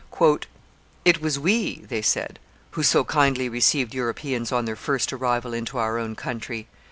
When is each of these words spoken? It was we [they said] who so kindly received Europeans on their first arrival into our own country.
It 1.05 1.21
was 1.21 1.37
we 1.37 1.81
[they 1.81 2.01
said] 2.01 2.39
who 2.71 2.81
so 2.81 3.03
kindly 3.03 3.47
received 3.47 3.93
Europeans 3.93 4.51
on 4.51 4.65
their 4.65 4.75
first 4.75 5.13
arrival 5.13 5.53
into 5.53 5.77
our 5.77 5.99
own 5.99 6.15
country. 6.15 6.65